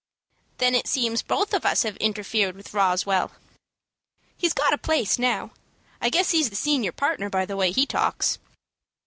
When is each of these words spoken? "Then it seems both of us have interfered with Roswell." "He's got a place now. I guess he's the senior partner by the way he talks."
"Then 0.57 0.73
it 0.73 0.87
seems 0.87 1.21
both 1.21 1.53
of 1.53 1.63
us 1.63 1.83
have 1.83 1.95
interfered 1.97 2.55
with 2.55 2.73
Roswell." 2.73 3.33
"He's 4.35 4.51
got 4.51 4.73
a 4.73 4.77
place 4.79 5.19
now. 5.19 5.51
I 6.01 6.09
guess 6.09 6.31
he's 6.31 6.49
the 6.49 6.55
senior 6.55 6.91
partner 6.91 7.29
by 7.29 7.45
the 7.45 7.55
way 7.55 7.69
he 7.69 7.85
talks." 7.85 8.39